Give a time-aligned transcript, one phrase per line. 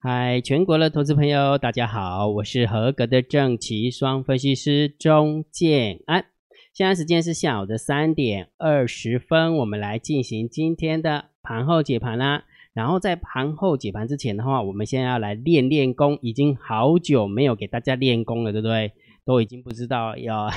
[0.00, 6.26] 嗨，全国的投资朋友，大家好，我是合格的正奇双分析师钟建安。
[6.72, 12.44] 现在时间是下午的三点二十分，我们来进行今天的盘后解盘啦。
[12.72, 18.92] 然后在盘后解盘之前的话，我们先要来练练功，已经好久没有给大家练功了，对不对？
[19.24, 20.48] 都已经不知道要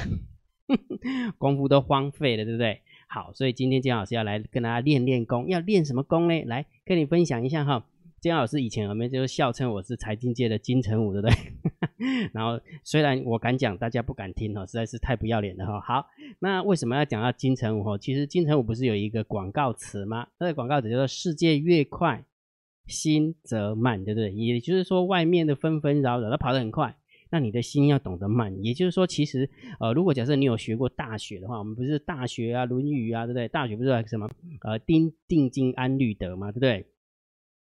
[1.40, 2.82] 功夫都荒废了，对不对？
[3.08, 6.44] 好，所以今天金老师要来跟大家练练功，要练什么功呢？
[6.46, 7.88] 来跟你分享一下哈。
[8.22, 12.30] 金老师以前我们就是笑称我是财经界的金城武，对不对？
[12.32, 15.82] 然后虽然我敢讲，大家不敢听哦，实在是太不要脸了哈。
[15.82, 16.06] 好，
[16.38, 17.84] 那为什么要讲到金城武？
[17.84, 20.28] 哈，其实金城武不是有一个广告词吗？
[20.40, 22.24] 那个广告词叫做“世界越快，
[22.86, 24.32] 心则慢”，对不对？
[24.32, 26.96] 也就是说，外面的纷纷扰扰，它跑得很快，
[27.32, 28.56] 那你的心要懂得慢。
[28.64, 29.50] 也就是说，其实
[29.80, 33.48] 呃，如果假设你有学过大学的话，我们不是大学啊，《论语》啊，对不对？
[33.48, 34.30] 大学不是什么
[34.62, 36.86] 呃，定定经安律德嘛，对不对？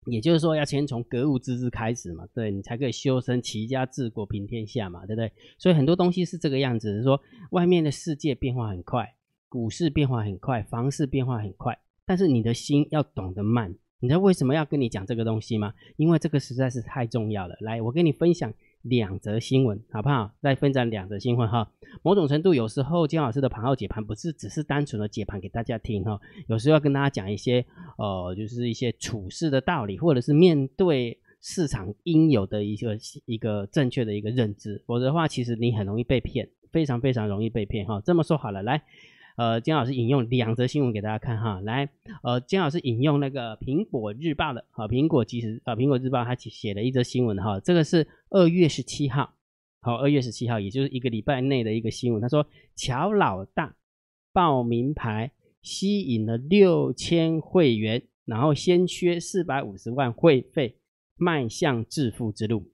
[0.07, 5.31] 也就是说，要先从格物致知开始嘛，对你才可以修身齐家治国平天下嘛，对不对？
[5.59, 7.21] 所以很多东西是这个样子，说
[7.51, 9.15] 外面的世界变化很快，
[9.49, 13.75] 股市变化很快，房市变化很快，但是你的心要懂得慢。
[13.99, 15.75] 你知道为什么要跟你讲这个东西吗？
[15.97, 17.55] 因为这个实在是太重要了。
[17.61, 18.53] 来，我跟你分享。
[18.83, 20.33] 两则新闻好不好？
[20.41, 21.71] 再分享两则新闻哈。
[22.03, 27.65] 某种程度，有时候姜老师的盘后解盘不是只是单纯的解盘给大家听哈，有时候要跟大家讲一些
[27.99, 34.83] 呃，就是一些处事的道理，或者是面对市场应有的一个一个正确的一个认知。
[34.87, 38.01] 否则的话，其实你很容易被骗，非常非常容易被骗哈。
[38.05, 38.83] 这么说好了，来。
[39.37, 41.89] 呃，金老师引用两则新闻给大家看哈，来，
[42.23, 49.33] 呃，金老师引用那个苹果日报的，好，苹果其实啊，苹果日报它写了一则新闻哈，这个是二月十七号，
[49.81, 53.75] 好，二月十七号，也就是一个礼拜内的一个新闻，他说乔老大
[54.33, 55.31] 报名牌
[55.63, 60.77] 吸引了六千会员，然后先缺四百五十万会费，
[61.17, 62.71] 迈向致富之路。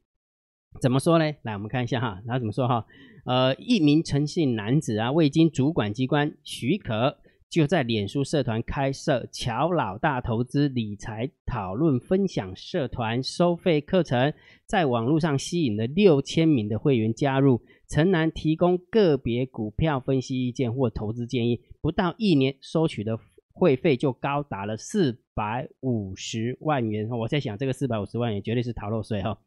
[0.80, 1.32] 怎么说呢？
[1.42, 2.84] 来，我们看一下哈，然后怎么说哈？
[3.26, 7.18] 呃，一名诚信男子啊，未经主管机关许可，
[7.50, 14.32] 就在脸书社团开设“乔老大投资理财讨论分享社团”收费课程，
[14.64, 23.18] 在网络上吸引了六千名的会员加入，陈南提供个别股票分析意见或投资建议，不到一年收取的。
[23.56, 29.38] 会费就高达了四百五十万元，我在想这个四百五十万元绝对是逃漏税哈。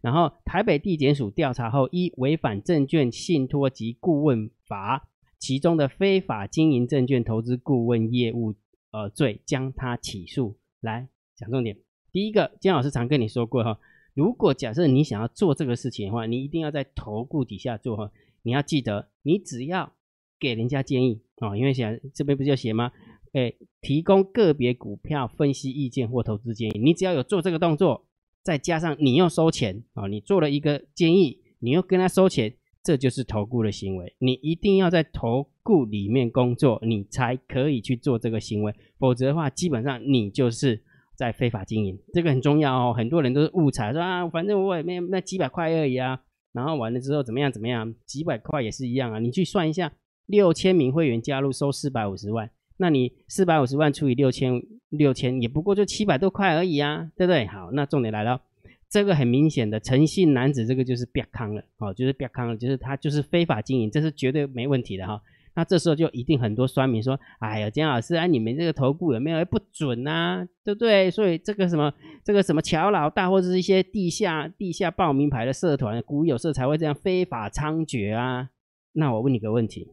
[0.00, 5.06] 然后台北地检署调查后，依违反证券信托及顾问法，
[5.38, 8.54] 其中的非法经营证券投资顾问业务
[8.90, 10.56] 呃罪，将他起诉。
[10.80, 11.76] 来讲重点，
[12.10, 13.78] 第一个，姜老师常跟你说过哈，
[14.14, 18.10] 如果假设你想要做这个事情的话，你一定要在投顾底下做哈，
[18.42, 19.92] 你要记得，你只要
[20.40, 22.92] 给人家建议啊，因为写这边不是要写吗？
[23.38, 28.04] 哎，提供个别股票分析意见或投资建议，你只要有做这个动作，
[28.42, 34.16] 再加上你又收钱啊，你做了一个建议，你又跟他收钱，这就是投顾的行为。
[34.18, 40.82] 你一定要在投顾里面工作，你才可以去做这个行为，否则的话，基本上你就是
[41.14, 41.96] 在非法经营。
[42.12, 46.20] 这个很重要哦，很多人都是误踩，说啊，反正我也没那几百块而已啊，
[46.52, 49.92] 然后完了之后怎么样怎么样，几百块也是一样啊，你去算一下，
[50.26, 52.50] 六千名会员加入收四百五十万。
[52.78, 57.44] 那你四百五十万除以六千，六千也不过就七百多块而已啊，对不对？
[57.46, 58.40] 好，那重点来了，
[58.88, 65.20] 这个很明显的诚信男子，这个就是瘪康了，哦，就是瘪康了，就是他就是非法经营，这是绝对没问题的哈。
[65.54, 70.46] 那这时候就一定很多酸民说，哎呀，姜老师啊，你们这个头部有没有不准呐？
[70.62, 71.10] 对不对？
[71.10, 78.50] 所以这个什么，这个什么乔老大或者是一些地下地下报名牌的社团、股友社才会这样非法猖獗啊？
[78.92, 79.88] 那我问你个问题，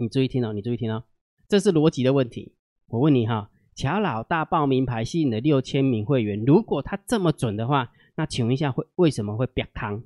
[0.00, 1.04] 你注意听哦，你注意听哦。
[1.50, 2.54] 这是逻辑的问题。
[2.86, 10.04] 我问你哈，乔老大报名牌吸引了六千名会员，如果他这么准的话，那请问一下会为什么会瘪康？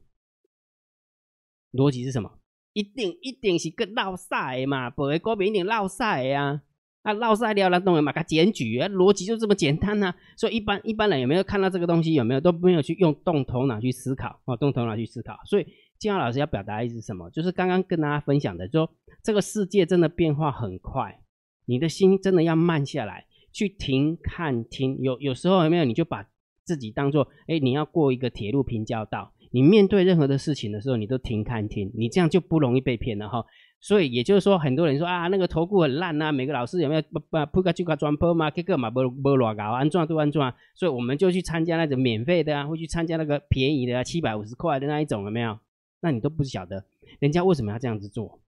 [1.70, 2.38] 逻辑是什么？
[2.72, 6.62] 一定一定是个闹赛嘛，不会国民一定闹赛呀。
[7.02, 10.14] 啊，闹赛了，那当然嘛，他检举啊，逻辑就这么简单呐。
[10.38, 12.14] 所以一般一般人有没有看到这个东西？
[12.14, 14.56] 有没有都没有去用动头脑去思考啊？
[14.56, 15.38] 动头脑去思考。
[15.44, 15.66] 所以
[15.98, 17.28] 金浩老师要表达意思是什么？
[17.28, 18.90] 就是刚刚跟大家分享的，就说
[19.22, 21.20] 这个世界真的变化很快。
[21.66, 24.98] 你的心真的要慢下来，去停看听。
[25.00, 26.26] 有有时候有没有，你就把
[26.64, 29.32] 自己当做，哎，你要过一个铁路平交道。
[29.50, 33.44] 你面对任何的事情的时候，你都停看听，你这样就不容易被骗了哈。
[33.80, 40.52] 所以也就是说，很多人说啊，那个投顾很烂啊，每个老师有没有不不铺个就个专坡嘛，这个嘛不不乱搞，安装都安装。
[40.74, 45.58] 所以我们就去参加那种免费的啊，会去参加那个便宜的啊七百五十块的那一种，有没有？
[46.00, 46.84] 那你都不晓得
[47.20, 48.40] 人家为什么要这样子做。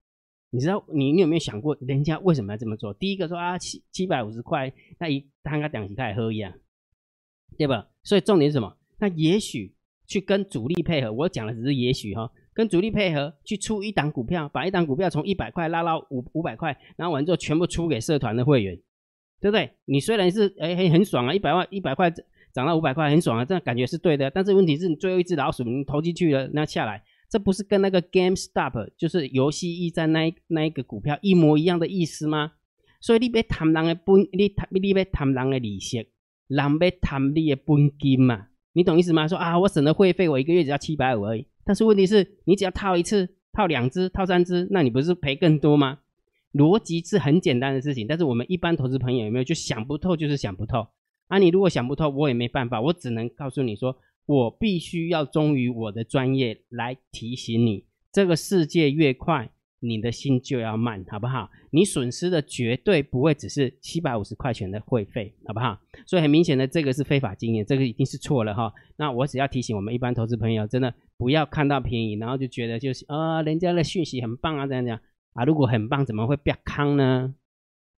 [0.50, 2.94] 你知道你你有没有想过，人家为什么要这么做？
[2.94, 6.52] 第一个说啊，七七百五十块，那一摊个两起开喝一样，
[7.58, 7.88] 对吧？
[8.02, 8.76] 所以重点是什么？
[8.98, 9.74] 那也许
[10.06, 18.76] 去跟主力配合，我讲的只是也许哈，跟主力配合去出一档股票，把一档股票从一百块拉到五五百块，然后完之后全部出给社团的会员，
[19.40, 19.70] 对不对？
[19.84, 22.10] 你虽然是哎很很爽啊，一百万一百块
[22.54, 27.02] 涨到五百块很爽啊，这样感觉是对的，但是问题是你最后一只老鼠你投进去了，那下来。
[27.28, 32.52] 这不是跟那个 GameStop 就是游戏驿站那一那一个股票一模一样的意思吗？
[33.00, 36.08] 所以你别贪人的本，你贪你别贪人的利息，
[36.46, 38.46] 人别贪你的本金嘛？
[38.72, 39.26] 你懂意思吗？
[39.26, 41.46] 说啊，我省了会费，我一个月只要七百五而已。
[41.64, 45.98] 但是问题是你只要套一次、套两只、套三只，那你不是赔更多吗？
[46.52, 50.86] 逻辑是很简单的事情，但是我们一般投资朋友有没有就想不透，就是想不透
[51.28, 51.38] 啊？
[51.38, 53.96] 你如果想不透，我也没办法，我只能告诉你说。
[54.26, 59.50] 我必须要忠于我的专业来提醒你，这个世界越快，
[59.80, 61.48] 你的心就要慢，好不好？
[61.70, 65.78] 你损失的绝对不会只是七百五十块钱的会费，好不好？
[66.06, 68.72] 所以很明显的，这个是非法经验，这个一定是错了哈。
[68.96, 74.98] 那我只要提醒我们一般投资朋友，真的不要看到便宜，然后就觉得就是啊，人家的讯息很棒啊，这样讲
[75.34, 77.34] 啊，如果很棒，怎么会变康呢？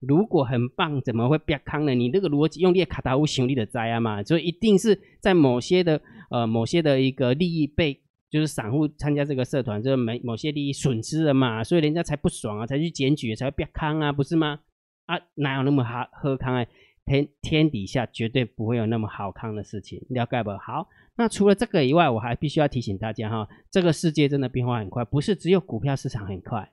[0.00, 1.92] 如果很棒，怎么会变康呢？
[1.92, 14.60] 你这个逻辑用力卡达乌行力的灾啊嘛，所以一定是在某些的呃某些的一个利益被，就是散户参加这个社团，就是某某些利益损失了嘛，所以人家才不爽啊，才去检举，才会变康啊，不是吗？
[15.06, 16.66] 啊，哪有那么好喝康啊？
[17.06, 20.50] 天天底下绝对不会有那么好康的事情，了解不？
[20.58, 20.86] 好，
[21.16, 26.70] 那除了这个以外，我还必须要提醒大家哈，这个世界真的变化很快，不是只有股票市场很快，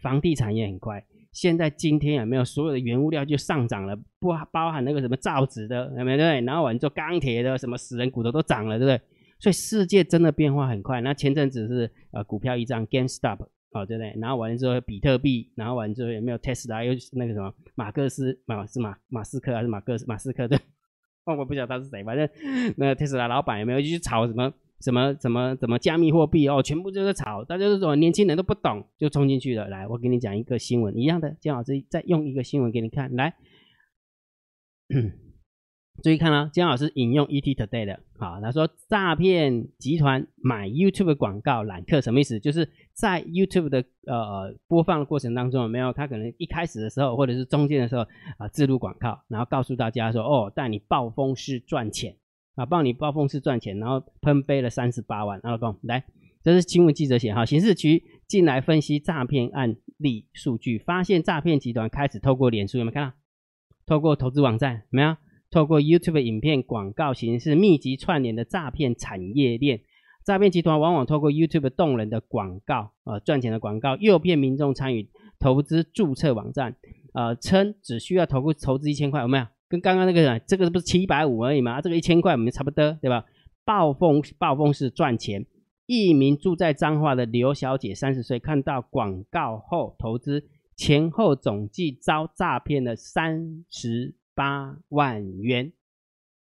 [0.00, 1.04] 房地产也很快。
[1.36, 3.94] 现在今天有没有所有的原物料就上涨了？
[4.18, 6.16] 不包含那个什么造纸的，有没有？
[6.16, 8.98] 对，然后完做钢铁的，什么死人骨头都涨了，对不对？
[9.38, 11.02] 所以世界真的变化很快。
[11.02, 14.14] 那前阵子是呃股票一张 GameStop，哦，对不对？
[14.18, 16.82] 然后完了之后比特币，然后完了之后有没有 Tesla？
[16.82, 20.58] 又那个什么马克思马是马马斯克还是马克马斯克的？
[21.26, 22.26] 哦，我不晓得他是谁，反正
[22.78, 24.50] 那个 Tesla 老板有没有去炒什么？
[24.80, 29.68] 什么什么怎么加密货币哦，全部就是炒，大家都说年轻人都不懂，就冲进去了。
[29.68, 33.14] 来，我给你讲一个新闻，一样的，姜老师再用一个新闻给你看。
[33.16, 33.34] 来，
[36.02, 42.38] 注意看啊，姜老师引用 ET Today 的，好，他说诈骗集团买 YouTube 广告揽客，什么意思？
[42.38, 48.02] 就是在 YouTube 的呃播放过程当中，有没有他可能一开始的时候，或者是中间的时候
[48.36, 52.14] 啊，自录广告，然后告诉大家说，哦，带你暴风式赚钱。
[52.56, 55.38] 啊，帮你暴风式赚钱，然后喷飞了三十八万。
[55.44, 56.04] 老公，来，
[56.42, 63.14] 这是新闻记者写哈，刑事局进来分析诈骗案例数据，发现诈骗集团开始透过脸书有没有看到？
[63.86, 65.16] 透过投资网站没有？
[65.48, 69.82] 透过 YouTube 影片广告形式密集串联的诈骗产业链。
[70.24, 75.08] 诈骗集团往往透过 YouTube 动人的广告，呃，赚钱的广告，诱骗民众参与
[75.38, 76.74] 投资注册网站，
[77.14, 79.46] 呃，称只需要投入投资一千块，有没有？
[79.68, 81.80] 跟刚刚那个，这个不是七百五而已吗？
[81.80, 83.24] 这个一千块我们差不多，对吧？
[83.64, 85.44] 暴风暴风式赚钱。
[85.86, 90.44] 一名住在彰化的刘小姐，三十岁，看到广告后投资，
[90.76, 95.72] 前后总计遭诈骗了三十八万元。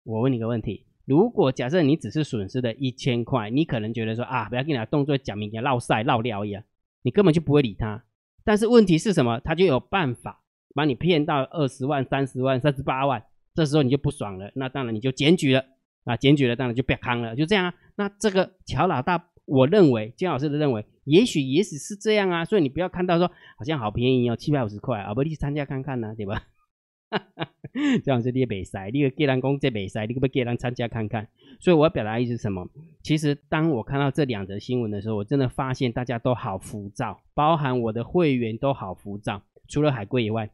[0.03, 6.63] 我问你个问题：如果假设你只是损失的一千块，你可能觉得说啊，不要跟你动作讲明天绕赛绕料一样，
[7.01, 8.03] 你根本就不会理他。
[8.43, 9.39] 但是问题是什么？
[9.39, 10.42] 他就有办法。
[10.73, 15.63] 把你骗到二十万、三十万、三十八万，这时候你就不爽了，那当然你就检举了
[16.05, 17.73] 啊，检举了当然就别坑了，就这样啊。
[17.95, 23.27] 那这个乔老大，我认为金老师的认为，也许也许是这样啊，所以你不要看到说
[23.57, 26.43] 好像好便宜哦，七百五十块啊，不你去参加看看呢，对吧？
[28.03, 31.27] 这样子你也没塞，你个给人工这没塞，你可不可以给人参加看看？
[31.59, 32.67] 所以我要表达意思是什么？
[33.03, 40.49] 其实当我看到这两则新闻的时候，我真的发现大家都好浮躁，包含我的会员都好浮躁，除了海龟以外。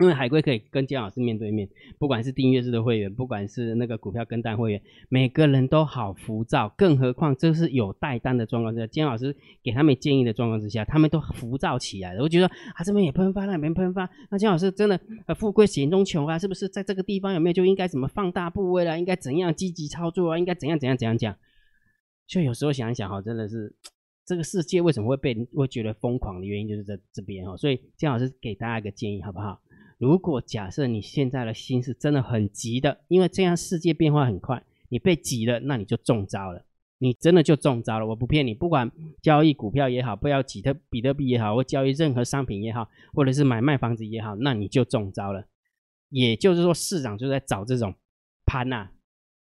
[0.00, 12.22] 因为海龟可以跟姜老师面对面，不管是订阅制的会员，不管是那个股票跟单会员，每个人都好浮躁，更何况这是有带单的状况之下，姜老师给他们建议的状况之下，他们都浮躁起来了。
[12.22, 18.96] 我觉得啊，这边也喷发，那边喷发，那姜老师真的呃富贵险中求啊，是不是在这个地方有没有就应该怎么放大部位啦？
[18.96, 20.38] 应该怎样积极操作啊？
[20.38, 21.34] 应该怎样怎样怎样讲？
[22.28, 23.74] 就有时候想一想哈，真的是
[24.24, 27.56] 这个世界为什么会被会觉得疯狂的原因就是在这边哈。
[27.56, 29.60] 所以姜老师给大家一个建议，好不好？
[29.98, 36.64] 如果假设你现在的心是真的很急的，因为这样世界变化很快，你被急了，那你就中招了，
[36.98, 38.06] 你真的就中招了。
[38.06, 38.90] 我不骗你，不管
[39.20, 45.46] 交易股票也好，不要比特比特币也好，或交易任何商品也好，或者是买卖房子也好，那你就中招了。
[46.10, 47.94] 也就是说，市场就在找这种
[48.46, 48.90] 盘呐。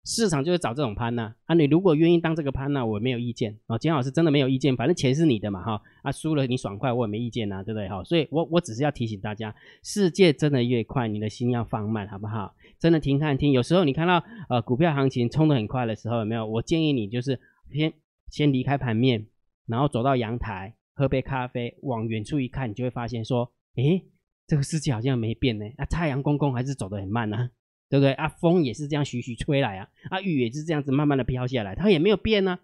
[0.06, 1.54] 市场就是找这种潘呐啊！
[1.56, 3.76] 你如果愿意当这个潘呐，我没有意见啊。
[3.76, 8.04] 金老师真的没有意见，反正钱是你的嘛哈啊，输了你爽快，我也没意见呐，对不对哈？
[8.04, 12.54] 所以我我只是要提醒大家，世界真的越快，你的心要放慢，好不好？
[12.78, 13.50] 真的停看听。
[13.50, 16.46] 有时候你看到呃股票行情冲得很快的时候，有没有？
[16.46, 17.40] 我建议你就是
[17.72, 17.92] 先
[18.30, 19.26] 先离开盘面，
[19.66, 24.04] 然后走到阳台喝杯咖啡，往远处一看，你就会发现说，诶，
[24.46, 25.64] 这个世界好像没变呢。
[25.78, 27.50] 啊，太阳公公还是走得很慢呢，
[27.88, 28.12] 对不对？
[28.12, 32.58] 啊，风也是这样徐徐吹来啊，啊，雨也是这样子慢慢的飘下来，它也没有变呢。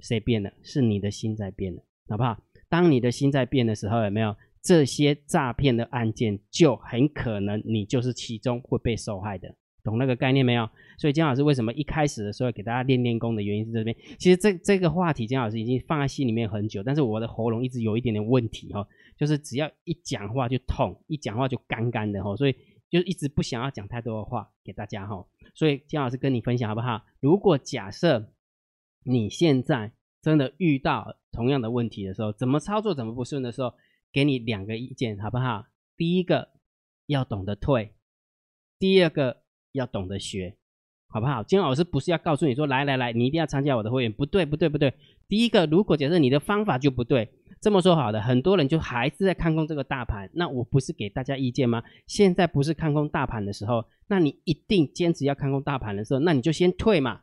[0.00, 0.52] 谁变了？
[0.62, 2.42] 是你的心在变了，好不好？
[2.68, 4.34] 当你的心在变的时候，有没有？
[4.62, 10.68] 这些诈骗的案件就很可能你就是其中会被受害的，懂那个概念没有？
[10.98, 13.96] 所以姜老师为什么一开始的时候给大家练练功的原因是这边。
[14.18, 18.86] 其实这这个话题姜老师已经放在心里面很久，但是我的喉咙一直有一点点问题哈，
[19.16, 22.54] 就是只要一讲话就痛，一讲话就干干的哈，所以
[22.90, 25.24] 就是一直不想要讲太多的话给大家哈。
[25.54, 27.02] 所以姜老师跟你分享好不好？
[27.20, 28.32] 如果假设
[29.04, 33.72] 你现在真的遇到同样的问题的时候，怎么操作怎么不顺的时候？
[34.12, 35.66] 给你两个意见，好不好？
[35.96, 36.48] 第一个
[37.06, 37.94] 要懂得退，
[38.76, 40.56] 第二个要懂得学，
[41.06, 41.44] 好不好？
[41.44, 44.92] 金老师不是要告诉你说，来来来，你一定要参加我的会员，不对不对不对。
[45.28, 51.82] 第一个，如果假设你的方法就不对，这么说好的，很多人就还是在看空这个大盘，那我不是给大家意见吗？
[52.06, 57.20] 现在不是看空大盘的时候，那你一定坚持要看空大盘的时候，那你就先退嘛，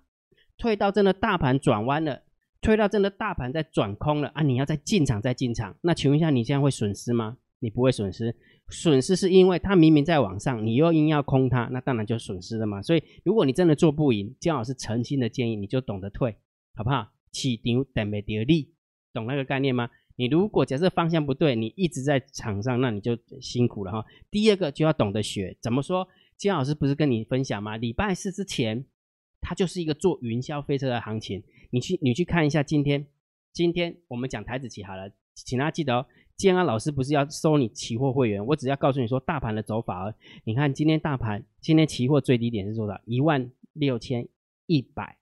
[0.58, 2.24] 退到真的大盘转弯了。
[2.60, 4.41] 退到真的大盘在转空了啊！
[4.41, 7.38] 你要再进场再进场，那请问一下，你这样会损失吗？
[7.60, 8.36] 你不会损失，
[8.70, 12.82] 损失是因为它明明在往上，你又硬要空它，那当然就损失了嘛。
[12.82, 16.36] 所以如果你真的做不赢，姜老师诚心的建议，你就懂得退，
[16.75, 17.10] 好不好？
[17.32, 18.74] 起牛等没得利，
[19.13, 19.89] 懂那个概念吗？
[20.17, 24.05] 你如果假设方向不对，你一直在场上，那你就辛苦了哈。
[24.29, 26.05] 第二个就要懂得学，怎么说？
[26.36, 27.77] 姜老师不是跟你分享吗？
[27.77, 28.83] 礼拜四之前，
[29.41, 31.43] 它就是一个做云霄飞车的行情。
[31.69, 33.07] 你去，你去看一下今天，
[33.53, 36.05] 今天我们讲台子期好了，请大家记得哦。
[36.36, 40.13] 建安老师不是要收你期货会员，我只要告诉你说大盘的走法哦。
[40.43, 43.01] 你看今天大盘，今天期货最低点是多少？
[43.05, 44.27] 一万六千
[44.67, 45.16] 一百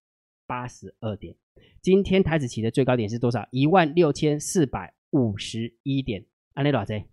[0.45, 1.35] 八十二点。
[1.81, 3.47] 今天台子期的最高点是多少？
[3.51, 6.25] 一万六千四百五十一点。
[6.53, 7.07] 安利多少钱？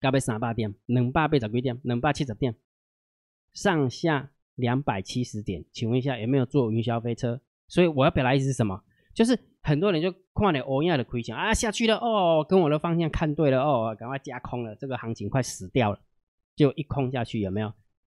[0.00, 2.56] 加倍三百点，两百倍十几点，两百七十点，
[3.52, 5.64] 上下两百七十点。
[5.72, 7.40] 请问一下，有没有坐云霄飞车？
[7.68, 8.82] 所以我要表达意思是什么？
[9.14, 16.00] 就是很多人就看了欧亚的亏钱啊，下去了哦，跟我的方向看对了哦，赶快加空了，这个行情快死掉了，
[16.56, 17.72] 就一空下去有没有？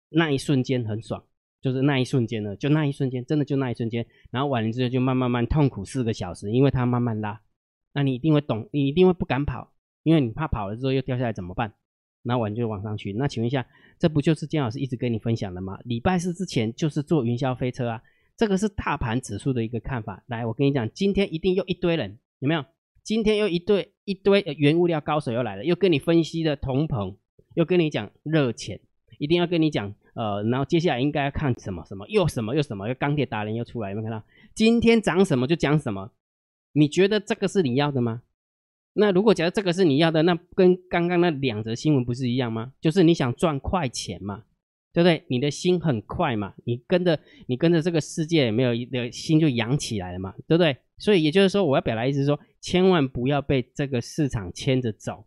[0.09, 1.25] 那一瞬间很爽，
[1.67, 7.41] 就是那一瞬间呢，就那一瞬间，真的就那一瞬间，然后完了之后就慢慢慢痛苦四个小时，因为它慢慢拉，
[7.93, 9.73] 那你一定会懂，你一定会不敢跑，
[10.05, 11.73] 因为你怕跑了之后又掉下来怎么办？
[12.23, 13.13] 那完就往上去。
[13.15, 13.67] 那请问一下，
[13.99, 15.77] 这不就是姜老师一直跟你分享的吗？
[15.85, 18.01] 礼拜四之前就是坐云霄飞车啊。
[18.37, 20.23] 这个是大盘指数的一个看法。
[20.29, 22.65] 来，我跟你讲，今天一定又一堆人，有没有？
[23.03, 27.17] 今天又一堆一堆原物料高手又来了，又跟你分析的同朋，
[27.55, 28.81] 又跟你讲热钱，
[29.19, 34.27] 一定要跟你讲，呃，然后接下来应该要看什么什么，又什么又什么，又钢铁达人又出来，有没有看到？
[34.55, 36.11] 今天涨什么就讲什么。
[36.73, 38.23] 你觉得这个是你要的吗？
[38.95, 42.73] 那如果假如这个是你要的，那跟刚刚那两则新闻不是一样吗？
[42.81, 44.43] 就是你想赚快钱嘛。
[44.93, 45.23] 对不对？
[45.29, 50.75] 你的心很快嘛，你跟着你跟着这个世界，没有一的心就扬起来了嘛，对不对？
[50.97, 55.27] 所以也就是说，我要表达意思是说，千万不要被这个市场牵着走。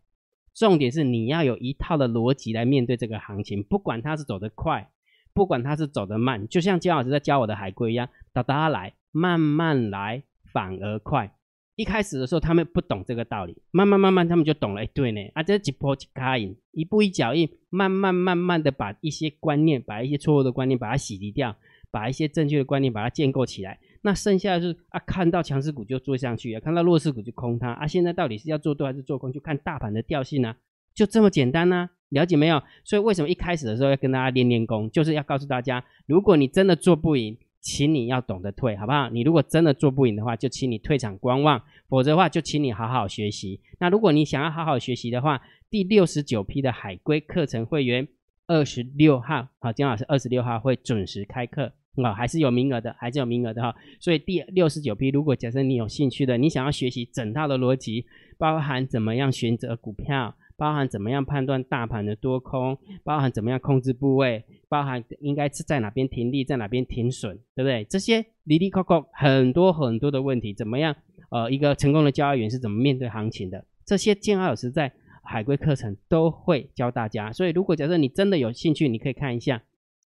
[0.59, 4.91] 重点是你要有一套的逻辑来面对这个行情，不管它是走得快，
[5.33, 11.33] 不管它是走得慢，就像姜老师在教我的海龟一样，哒哒来，慢慢来，反而快。
[11.77, 14.81] 一开始的时候，他们不懂这个道理，慢慢慢慢，他们就懂了。
[14.81, 21.55] 哎，对呢，啊，这几波几卡印，一步一脚印，慢慢慢慢的把一些观念，把一些错误的观念把它洗涤掉，
[21.89, 23.79] 把一些正确的观念把它建构起来。
[24.01, 27.87] 那剩下的是啊，看到强势股就做上去啊，看到弱势股就空它啊。
[27.87, 30.55] 现在到底是要做多还是做空，就看大盘的调性啊，
[30.93, 31.89] 就这么简单呢？
[32.09, 32.61] 了解没有？
[32.83, 37.37] 所以为什么一开始的时候要跟大家练练功，就是要告诉大家，如果你真的做不赢。
[37.61, 39.09] 请你要懂得退，好不好？
[39.09, 43.59] 你如果真的做不赢的话，就请你退场观望；否则的话，就请你好好学习。
[43.79, 48.07] 那如果你想要好好学习的话，第六十九批的海龟课程会员，
[48.47, 53.75] 二十六号，好，姜老师二十六号会准时开课，啊，还是有名额的，还是有名额的哈。
[53.99, 58.05] 所以第六十九批，如果假设你有兴趣的，你想要学习整套的逻辑，
[58.37, 60.35] 包含怎么样选择股票。
[60.59, 67.85] 包含怎么样判断大盘的多空，包含怎么样控制部位，包含应该是在哪边停利，在哪边停损，对不对？
[67.85, 70.93] 这些离离扣扣很多很多的问题，怎么样？
[71.29, 73.63] 呃，一个成功的交易员是怎么面对行情的？
[73.85, 74.91] 这些建二老师在
[75.23, 77.31] 海龟课程都会教大家。
[77.31, 79.63] 所以，如果假设你真的有兴趣，你可以看一下，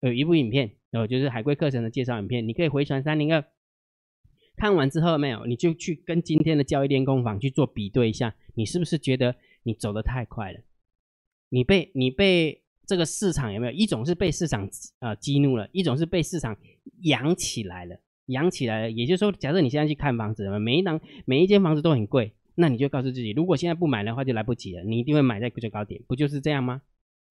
[0.00, 3.44] 有一部影片，呃，就是海龟课程的介绍影片，你可以回传三零二。
[4.56, 9.34] 看完之后没有，你就去跟今天的交易练功坊去做比对一下，你是不是觉得？
[9.66, 10.60] 你走得太快了，
[11.48, 16.54] 你被你被这个市场有没有一种是被市场呃激怒了，一种是被市场
[17.04, 18.90] 养起来了，养起来了。
[18.90, 24.84] 也就是说，假设你现在去看房子，每一档每一间房子都很贵，那你就告诉自己，如果现在不买的话，就来不及了。
[24.84, 26.82] 你一定会买在最高点，不就是这样吗？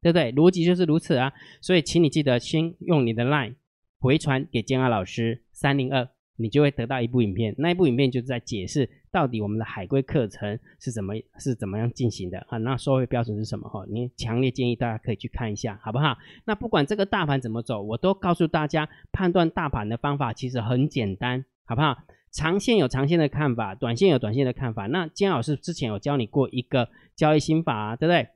[0.04, 0.32] 对不对？
[0.34, 1.34] 逻辑就是如此啊。
[1.62, 3.56] 所以，请你记得先用你的 LINE
[3.98, 6.10] 回传给建安老师三零二。
[6.36, 12.58] 你就会得到一部影片，那一部影片就是在解释到底我们的海归课程是怎么是怎么样进行的啊？
[12.58, 13.70] 那收费标准是什么？
[13.70, 16.18] 哈，你强烈建议大家可以去看一下，好不好？
[16.46, 21.96] 那不管这个大盘怎么走，我都告诉大家，判断大盘的方法其实很简单，好不好？
[22.32, 24.88] 长线有长线的看法，短线有短线的看法。
[24.88, 28.28] 那金老师之前有教你过一个交易心法啊，对不对？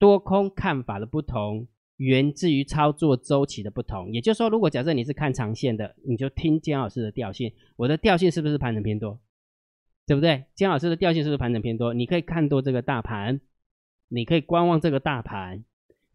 [0.00, 1.68] 多空看法的不同。
[1.98, 7.52] 源自于操作周期的不同，也就是说，如果假设你是看长线的，你就听姜老师的调性。
[7.76, 9.20] 我的调性是不是盘整偏多？
[10.06, 10.46] 对不对？
[10.54, 11.92] 姜老师的调性是不是盘整偏多？
[11.92, 13.42] 你可以看多这个大盘，
[14.08, 15.62] 你可以观望这个大盘，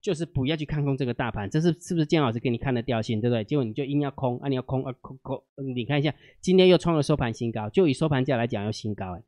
[0.02, 1.48] 就是不要去看空这个大盘。
[1.48, 3.22] 这是是不是姜老师给你看的调性？
[3.22, 3.44] 对不对？
[3.44, 5.44] 结果你就硬要空，啊，你要空啊空空，
[5.76, 6.12] 你看一下，
[6.42, 9.22] 今天又创了收盘新高，就以收盘价来讲要新高，哎，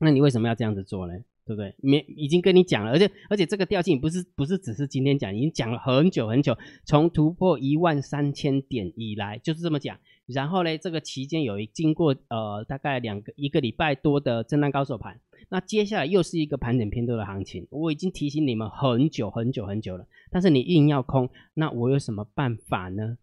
[0.00, 1.12] 那你为什么要这样子做呢？
[1.48, 1.74] 对不对？
[1.78, 6.54] 没已经跟你讲了，而且而且这个调性不是不是只是今天讲，已经讲了很久很久。
[6.84, 9.96] 从突破一万三千点以来就是这么讲。
[10.26, 17.66] 然后呢，这个期间有一经过呃大概两个一个礼拜多的震荡高手盘，那接下来又是一个盘整偏多的行情。
[17.70, 23.16] 我已经提醒你们很久很久很久了，但是你硬要空，那我有什么办法呢？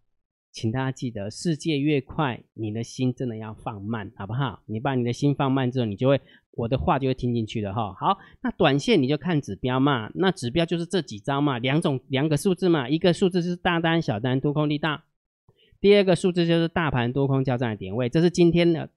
[0.52, 4.64] 请大家记得，世界越快，你的心真的要放慢，好不好？
[4.66, 6.20] 你把你的心放慢之后，你就会。
[6.56, 7.94] 我的话就会听进去了哈。
[7.94, 10.10] 好，那短线你就看指标嘛。
[10.16, 12.88] 那指标就是这几招嘛，两种两个数字嘛。
[12.88, 15.04] 一个数字是大单、小单多空力大，
[15.82, 18.08] 第二个数字就是大盘多空交战的点位。
[18.08, 18.90] 这是今天的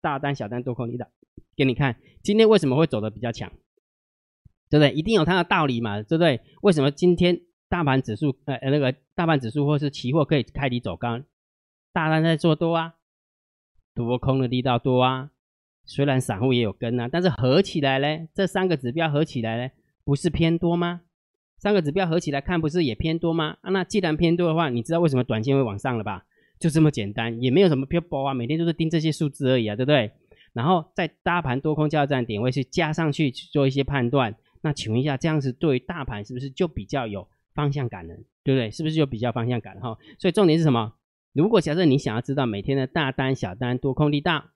[0.00, 1.06] 大单、小单多空力大，
[1.56, 3.50] 给你看今天为什么会走的比较强，
[4.68, 4.92] 对不对？
[4.92, 6.40] 一定有它的道理嘛，对不对？
[6.62, 11.20] 为什么今天大盘指数呃那个大盘指数或是期货可以开低走高？
[11.92, 12.94] 大单在做多啊，
[13.94, 15.30] 多空的力道多啊。
[15.90, 19.72] 虽然散户也有跟啊，但是合起来呢，这三个指标合起来呢，
[20.04, 21.00] 不是偏多吗？
[21.58, 23.56] 三个指标合起来看，不是也偏多吗？
[23.60, 26.24] 啊，那既然偏多的话，你知道为什么短线会往上了吧？
[26.60, 30.12] 就这么简单，也没有什么偏波啊，每天都是盯这些数字而已啊，对不对？
[30.52, 38.14] 然后在大盘多空交战点位去加上去去做一些判断，那请问一下，这样子对于大盘是不是就比较有方向感了？
[38.44, 38.70] 对不对？
[38.70, 39.98] 是不是就比较方向感哈？
[40.20, 40.92] 所以重点是什么？
[41.32, 44.52] 如果假设你想要知道每天的大单、小单、多空力大。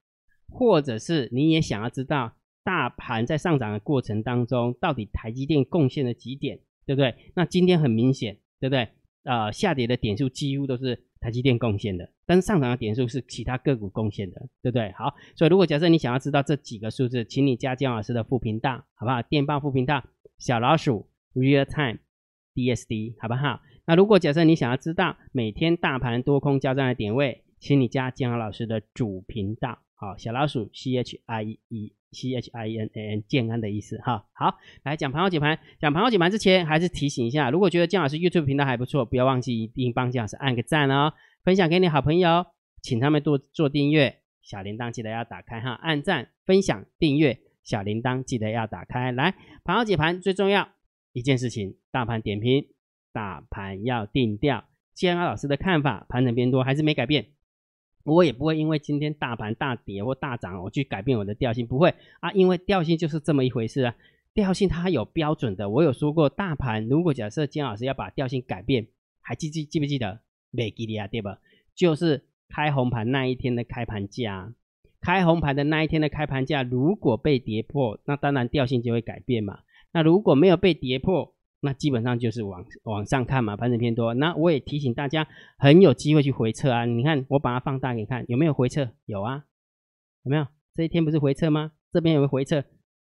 [0.54, 7.14] 或者是你也想要知道大盘在上涨的过程当中，到底台积电贡献了几点，对不对？
[7.34, 8.88] 那今天很明显，对不对？
[9.24, 14.92] 呃，下跌的点数几乎都是台积电贡献的，但是上涨的点数是其他个股贡献的，对不对？
[14.92, 19.22] 好，所以如果假设你想要知道这几个数字，请你加姜老师的副频道，好不好？
[19.22, 20.04] 电报副频道
[20.38, 21.98] 小老鼠 Real Time
[22.54, 23.60] DSD，好不好？
[23.86, 29.78] 那如果假設你想要知道每天大盘多空交战的点位，请你加姜老师的主频道。
[30.04, 34.26] 好，小老鼠 C H I E C H I N A N 健安的意思哈。
[34.34, 42.44] 好，来讲盘后解盘，讲盘后解盘之前，还是提醒一下，如果觉得姜老师 YouTube 频道还不错，不要忘记一定帮姜老师按个赞哦，分享给你好朋友，
[42.82, 49.10] 请他们多做订阅，小铃铛记得要打开哈，按赞、分享、订阅，小铃铛记得要打开。
[49.10, 50.68] 来，盘后解盘最重要
[51.14, 52.66] 一件事情，大盘点评，
[53.10, 54.64] 大盘要定调。
[54.92, 57.28] 建安老师的看法，盘整变多还是没改变。
[58.04, 63.96] 我也不会因为今天大盘大跌或大涨，我去改变我的调性，不会啊，因为调性就是这么一回事啊。
[64.32, 68.86] 调性它有标准的，我有说过，大盘如果假设金老师要把调性改变，
[69.20, 70.20] 还记记记不记得？
[70.50, 71.38] 没记得啊，对吧？
[71.74, 74.52] 就是开红盘那一天的开盘价，
[75.00, 79.60] 开红盘的那一天的开盘价如果被跌破，那当然调性就会改变嘛。
[79.92, 81.33] 那如果没有被跌破，
[81.64, 84.14] 那基本上就是往往上看嘛，盘整偏多。
[84.14, 85.26] 那我也提醒大家，
[85.58, 86.84] 很有机会去回撤啊。
[86.84, 88.88] 你看，我把它放大给你看，有没有回撤？
[89.06, 89.44] 有啊，
[90.22, 90.46] 有没有？
[90.76, 91.72] 这一天不是回撤吗？
[91.92, 92.56] 这边有没有回撤？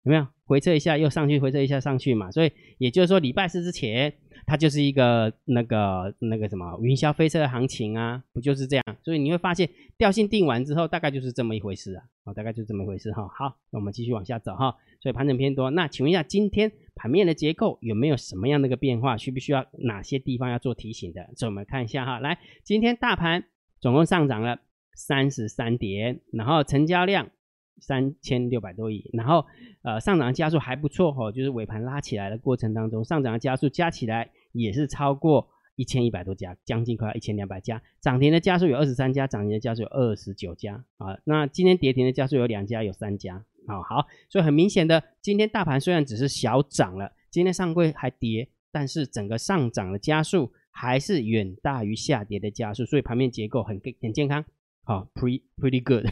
[0.04, 2.30] 有没有回撤一下又上去，回撤一下上去嘛？
[2.30, 4.12] 所以也就是说，礼拜四之前。
[4.46, 8.84] 它就是一个那个那个什么云霄飞车的行情啊，不就是这样？
[9.02, 9.68] 所以你会发现
[9.98, 11.92] 调性定完之后，大概就是这么一回事
[12.24, 13.28] 啊，大概就这么一回事哈。
[13.28, 14.74] 好，那我们继续往下走哈。
[15.00, 19.16] 所以盘整偏多，那请问一下，今天盘面的结构有没有什么样的一个变化？
[19.16, 21.30] 需不需要哪些地方要做提醒的？
[21.36, 22.18] 这我们看一下哈。
[22.18, 23.44] 来，今天大盘
[23.80, 24.60] 总共上涨了
[24.94, 27.30] 三十三点，然后成交量
[27.78, 29.46] 三千六百多亿，然后
[29.82, 34.30] 呃上涨的加速还不错哈，就是尾盘拉起来的过程当中，上涨的加速加起来。
[34.52, 41.18] 也是超过一千一百多家，将近快要一千两百家，涨停的家数有二十三家，涨停的家数有二十九家啊。
[41.24, 43.82] 那今天跌停的家数有两家，有三家啊。
[43.82, 54.44] 好，所以很明显的，今天大盘虽然只是小涨了，今天上柜还跌，但是整个上涨的加速还是远大于下跌的加速，所以盘面结构很很健康，
[54.84, 56.06] 好，pretty pretty good，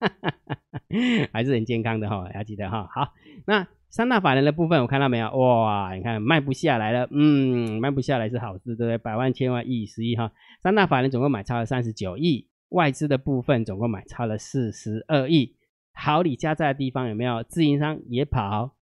[1.32, 2.88] 还是很健康的哈，要记得哈。
[2.92, 3.12] 好，
[3.46, 5.28] 那三大法人的部分我看到没有？
[5.36, 8.98] 哇，你看卖不下来了，嗯，卖不下来是好事，对不对？
[8.98, 15.56] 百万、千万、亿、十亿哈，三大法人总共买超了三十九亿，外资的部分总共买超了四十二亿。
[15.92, 17.42] 好礼加在的地方有没有？
[17.44, 18.76] 自营商也跑，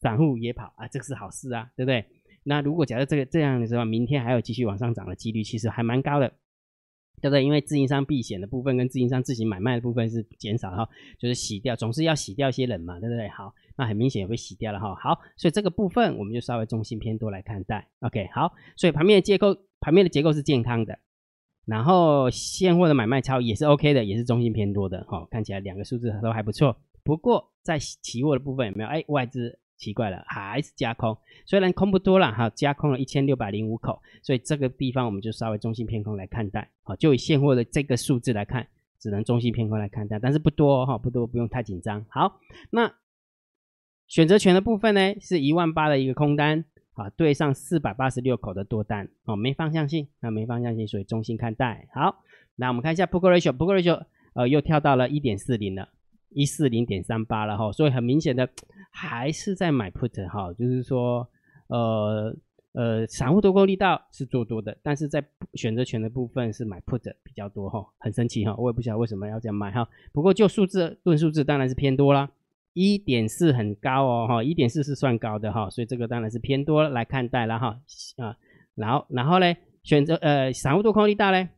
[0.00, 2.04] 散户也跑啊，这个是好事啊，对不对？
[2.44, 6.28] 那如果假设这个这样的时候，明天还有继续往上涨的几率，其实还蛮高的，
[7.20, 7.44] 对不对？
[7.44, 13.28] 因为自营商避险的部分跟自营商自行买卖的部分是减少哈，就是洗掉，总是要洗掉一些人嘛，对不对？
[13.28, 14.94] 好，那很明显也被洗掉了哈。
[14.96, 17.86] 好，所以这个部分我们就稍微中性偏多来看待。
[18.00, 20.98] OK，好，所以盘面的结构，盘面的结构是健康的。
[21.64, 26.76] 然后现货的买卖超也是 OK 的，也是中性偏多的哈，看起来两个数字都还不错。
[27.04, 28.88] 不过在期货的部分有没有？
[28.88, 36.68] 哎，外资奇怪了，还是加空，虽然空不多了哈，加空了一千六百零五口，所以这个地方我们就稍微中性偏空来看待。
[36.82, 38.66] 好，就以现货的这个数字来看，
[38.98, 42.04] 只能中性偏空来看待，但是不多哈，不多，不用太紧张。
[42.08, 42.92] 好，那
[44.08, 46.64] 选择权的部分呢，是一万八的一个空单。
[46.94, 51.88] 啊，对上四百八十六口的多单哦，没方向性，那没方向性，所以中性看待。
[51.94, 52.22] 好，
[52.56, 55.88] 那我们看一下 p o k e ratio，p o k e ratio，呃，又跳到了一点四零了，
[56.28, 58.48] 一四零点三八了哈，所以很明显的
[58.90, 61.26] 还是在买 put 哈，就是说，
[61.68, 62.36] 呃
[62.72, 65.24] 呃，散户多空力道是做多的，但是在
[65.54, 72.30] 选择权的部分是买 put 比较多哈，很神奇哈，我也不晓得为什么要这样买哈，不过就数字论数字当然是偏多啦。
[72.74, 77.80] 一点四很高哦，哈，一点四是算高的哈，所以这个当然是偏多来看待了哈，
[78.16, 78.36] 啊，
[78.74, 81.48] 然后然后呢，选择呃散户多空力大呢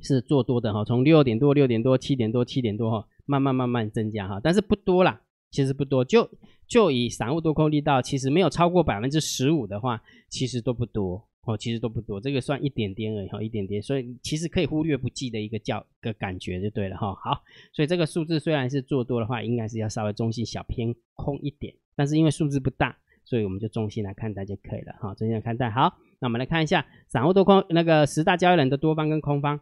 [0.00, 6.30] 是做多的哈，从六点多、六点多、七点多、七点多哈，慢慢慢慢增加哈，但是不多啦，其实不多，就
[6.68, 11.28] 就以散户多空力道，其实没有超过百分之十五的话，其实都不多。
[11.42, 17.14] 哦，其实都不多，这个算一点点而已哈，一点点，所以其实可以忽略不计的一个叫个感觉就对了哈。
[17.14, 25.70] 好，所以这个数字虽然是做多的话，应该是要稍微中性小偏空一点，但是因为数字不大，所以我们就中性来看待就可以了哈，中性来看待。
[25.70, 29.60] 好，那我们来看一下散户多空那个十大交易人的多方跟空方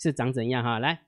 [0.00, 0.78] 是长怎样哈。
[0.78, 1.02] 来，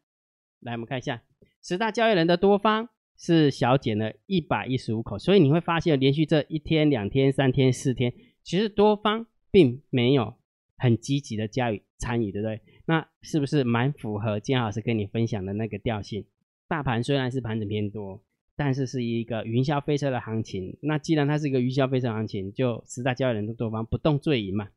[0.61, 1.23] 来我们看一下
[1.63, 8.13] 十大交易人的多方是小减了一百一十五口，所以你会发现连续这一天、两天、三天、四天，
[8.43, 9.27] 其实多方。
[9.55, 10.35] 并没有
[10.77, 12.61] 很积极的加以参与，对不对？
[12.87, 16.25] 那是不是蛮符合金老师跟你分享的那个调性？
[16.67, 18.21] 大盘虽然是盘整偏多，
[18.57, 20.77] 但是是一个云霄飞车的行情。
[20.81, 24.71] 那既然它是一个云霄飞车行情，就十大交易人的多方不动最赢嘛，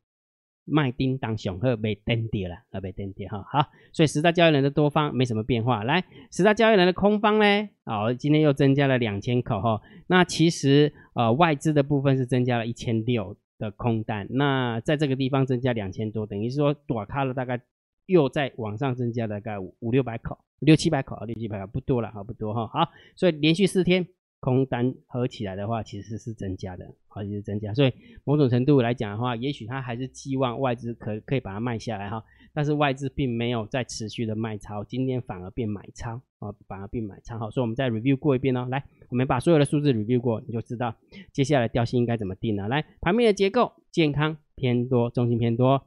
[0.64, 3.44] 卖叮当雄鹤被登跌了，而被登跌哈。
[3.52, 5.84] 好，所以十大交易人的多方没什么变化。
[5.84, 7.70] 来，十大交易人的空方呢？
[7.86, 9.82] 哦，今天又增加了两千口哈。
[10.06, 13.36] 那其实呃外资的部分是增加了一千六。
[13.60, 17.60] 的空单，那在这个地方增加两千多，等于是说短卡了大概
[18.06, 22.68] 又在往上增加大概五五六百口，六七百口啊，六七百口不多了哈，不多哈。
[22.68, 24.08] 好，所以连续四天
[24.40, 27.74] 空单合起来的话，其实是增加的，好，其实增加。
[27.74, 27.94] 所以
[28.24, 32.24] 某种程度来讲的话，也许他还是寄望外资可可以把它卖下来哈，
[32.58, 37.38] 但是外资并没有在持续的卖超，今天反而变买超啊，反而变买超。
[37.38, 38.84] 好，所以我们再 review 过一遍哦，来。
[39.10, 40.96] 我们把所有的数字 review 过，你就知道
[41.32, 42.68] 接下来调性应该怎么定了。
[42.68, 45.84] 来，盘面的结构健康偏多，中性偏多；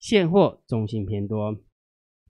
[0.00, 1.58] 现货中性偏多，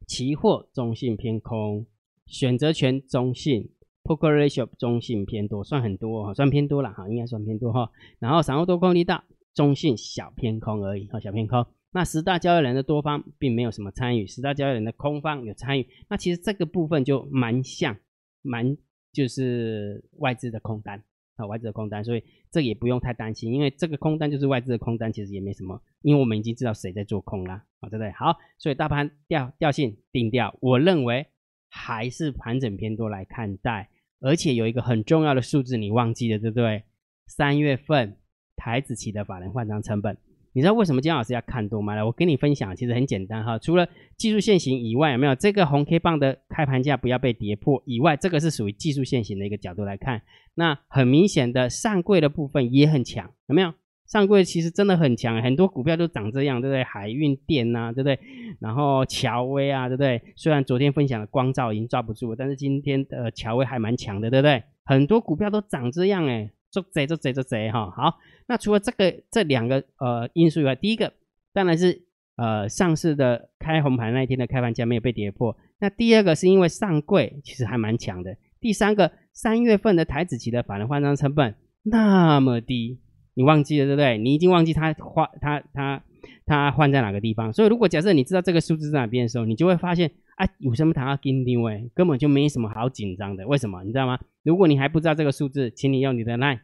[0.09, 1.87] 期货中性偏空，
[2.27, 3.71] 选择权中性
[4.03, 7.93] ，poker ratio 中性偏多，算很多哈，算偏多了哈，应该算偏多哈。
[8.19, 9.23] 然后散户多空力大
[9.55, 11.65] 中性小偏空而已哈，小偏空。
[11.93, 15.87] 那十大交易人的多方并没有什么参与，十大交易人的空方有参与。
[16.09, 17.97] 那其实这个部分就蛮像，
[18.43, 18.77] 蛮。
[19.15, 21.05] 就是外资的空单
[21.37, 28.11] 啊，外资的空单，所以这也不用太担心，因为这个空单就是外资的空单，其实也没什么，因为我们已经知道谁在做空啦，啊，对不对？
[28.13, 31.27] 好，所以大盘调调性定调，我认为
[31.69, 36.85] 还是盘整偏多来看待，而且有一个很重要的数字你忘记了，对不对？
[37.27, 38.17] 三月份
[38.57, 40.17] 台子期的法人换仓成本。
[40.55, 41.95] 你知道为什么姜老师要看多吗？
[41.95, 43.59] 来，我跟你分享，其实很简单哈。
[43.59, 50.23] 除了技术线型以外，有没有这个红 K 棒的开盘价不要被跌破以外，这个是属于技术线型的一个角度来看。
[50.55, 53.73] 那很明显的上柜的部分也很强，有没有？
[54.05, 56.85] 上柜其实真的很强，很多股票都长这样，对不对？
[56.85, 58.19] 海运电呐，对不对？
[58.61, 60.21] 然后乔威啊，对不对？
[60.37, 64.63] 虽然昨天分享的光照已经抓不住，但是今天的乔威还蛮强的，对不对？
[64.85, 66.51] 很多股票都长这样哎。
[66.73, 71.13] 做贼做贼做贼哈，好，那除了这个这两个呃因素以外，第一个
[71.53, 72.03] 当然是
[72.37, 82.99] 呃上市的开红盘那一天的开盘价没有被跌破，那第二个是因为上柜其实还蛮强的，第三个三月份的台子期的法人换仓成本那么低，
[83.35, 84.17] 你忘记了对不对？
[84.17, 86.03] 你已经忘记它换它它
[86.47, 87.53] 它换在哪个地方。
[87.53, 93.47] 所以如果假设你知道这个数字在哪边的时候，你就会发现啊，有什么谈要跟定位，根本就没什么好紧张的。
[93.47, 93.85] 为什么？
[93.85, 94.19] 你知道吗？
[94.43, 96.61] 如果你还不知道这个数字，请你用你的 line，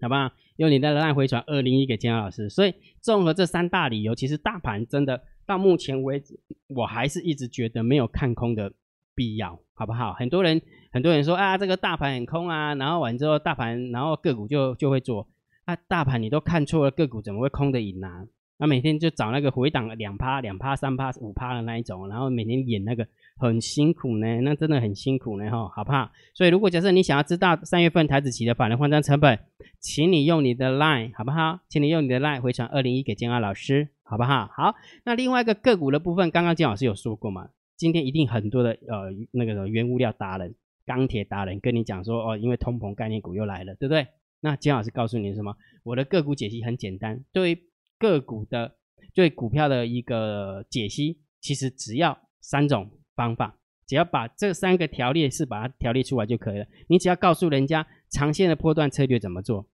[0.00, 0.30] 好不好？
[0.56, 2.48] 用你的 line 回传二零一给金老师。
[2.48, 8.72] 所以综合这三大理由，其实大盘真的到目前为止，我还是一直觉得没有看空的
[9.14, 10.12] 必要，好不好？
[10.12, 10.60] 很多人
[10.92, 15.28] 很多人说啊，这个大盘很空啊，然后完之后大盘，然后个股就就会做。
[15.64, 18.28] 啊，大盘你都看错了，个股怎么会空的赢呢？
[18.58, 26.10] 那每天就找那个回档两趴、两趴、三趴、五趴的那一种，然后每天演那个很辛苦呢，那真的很辛苦呢，哈，好不好？
[26.34, 29.38] 所以如果假设你想要知道三月份台子期的法人换张成本，
[29.78, 31.60] 请你用你的 line，好不好？
[31.68, 34.50] 请你用你的 line 回传二零一给建安老师，好不好？
[34.54, 37.50] 好，那另外一个个股的部分，刚刚建老师有说过嘛？
[37.76, 40.54] 今天一定很多的呃那个原物料达人、
[40.86, 44.06] 钢铁达人跟你讲说，哦，因为通膨概念股又来了，对不对？
[44.40, 45.54] 那金老师告诉你什么？
[45.82, 47.58] 我的个股解析很简单，对
[47.98, 48.76] 个股的
[49.14, 53.56] 对股票的一个解析，其实只要三种方法，
[53.86, 56.66] 只要把这三个条列式把它条列出来就可以了。
[56.88, 59.66] 你只要告诉人家长线的波段策略怎么做，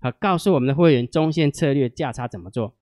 [0.00, 2.76] 好，告诉我们的会员中线策略价差怎么做，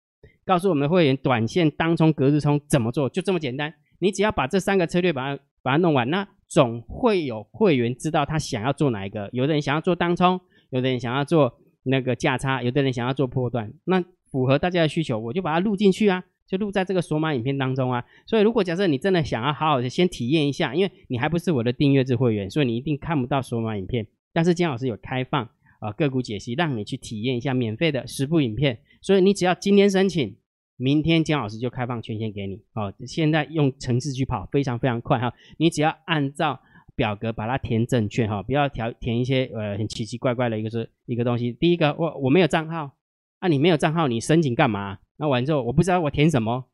[0.44, 3.75] 告诉我们的会员短线当冲隔日冲怎么做，就这么简单。
[3.99, 9.29] 你只要把这三个策略把它把它弄完，那总会有会员知道他想要做哪一个。
[9.33, 10.40] 有的人想要做当冲。
[10.70, 14.03] 有的人想要做那个价差，有的人想要做破段，那
[14.37, 18.05] 符合大家的需求，我就把它录进去啊，就录在这个索马影片当中啊。
[18.27, 24.07] 所以如果假设你真的想要好好的先体验一下，因为你还不是我的订阅制会员，所以你一定看不到索马影片。
[24.35, 25.49] 但是金老师有开放
[25.81, 28.79] 啊个股解析，让你去体验一下免费的十部影片。
[29.01, 30.37] 所以你只要今天申请，
[30.77, 32.61] 明天金老师就开放权限给你。
[32.75, 35.33] 哦，现在用程式去跑，非常非常快哈。
[35.57, 36.61] 你只要按照。
[36.96, 41.53] 表格把它填正确哈，不要填填一些呃很奇奇怪怪的一个是一个东西。
[41.53, 42.90] 第一个，我我没有账号，
[43.38, 44.99] 啊，你没有账号，你申请干嘛？
[45.16, 46.66] 那完之后我不知道我填什么，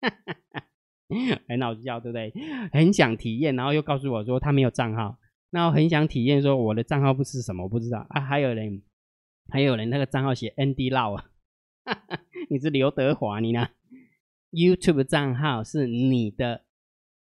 [1.48, 2.32] 很脑子叫对不对？
[2.72, 5.18] 很想体验，然后又告诉我说他没有账号，
[5.50, 8.20] 那我很想体验说我的账号不是什么，我不知道啊。
[8.20, 8.82] 还有人，
[9.50, 11.24] 还有人那个账号写 ND 老啊，
[12.50, 13.68] 你是刘德华你呢
[14.52, 16.62] ？YouTube 账号是你的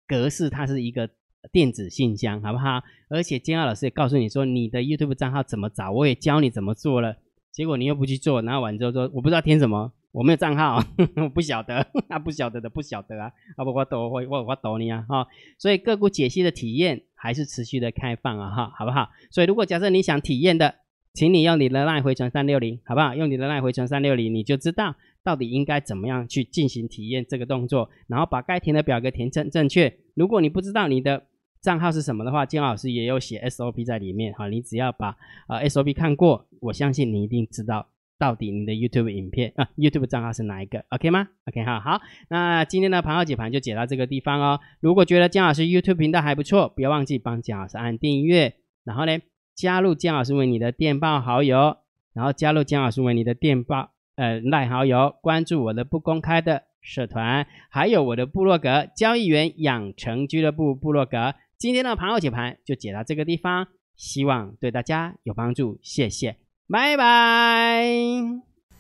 [0.07, 1.11] 格式，它是一个。
[1.53, 2.83] 电子信箱好不好？
[3.09, 7.17] 而且金浩老师也告诉你说，你的 YouTube 账号怎么找，我也教你怎么做了。
[7.59, 10.81] 结果你又不去做，然后完之后说我不知道填什么，我没有账号，
[11.21, 15.27] 我不晓得，那 不晓得的不晓得啊，啊不我懂我我我懂你啊哈。
[15.59, 19.09] 所以个股解析的体验还是持续的开放啊哈，好不好？
[19.33, 20.77] 所以如果假设你想体验的，
[21.15, 23.17] 请你用你的 LINE 回传三六零，好不好？
[23.17, 24.95] 用你的 LINE 回传三六零，你就知道
[25.25, 29.93] 到底应该怎么样去进行体验这个动作，然后把该填的表格填正正确。
[30.15, 31.25] 如果你不知道你的
[31.61, 34.49] 账号是什么的话，金老师也有写 SOP 在里面哈。
[34.49, 35.17] 你只要把
[35.47, 37.87] 啊 SOP 看过，我相信你一定知道
[38.19, 42.01] 到底你的 YouTube 影片啊 YouTube 账号是哪一个，OK 吗？OK 哈好。
[42.29, 44.61] 那今天的盘后解盘就解到这个地方哦。
[44.81, 49.19] 如果觉得姜老师 YouTube 频道还不错，不要忘记帮姜老师按订阅，然后呢
[49.55, 51.77] 加入姜老师为你的电报好友，
[52.13, 61.35] 然后加入姜老师为你的电报呃赖好友，关注我的不公开的社团，还有我的部落格交易员养成俱乐部部落格。
[61.59, 63.67] 今天的盘后解盘就解到这个地方，
[63.97, 66.37] 希望对大家有帮助，谢谢，
[66.69, 67.85] 拜拜。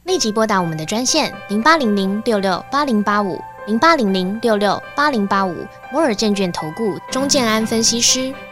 [0.04, 3.36] 立即拨打我们的专线零八零零六六八零八五
[3.66, 8.32] 零八零零六六八零八五摩尔证券投顾钟建安分析师。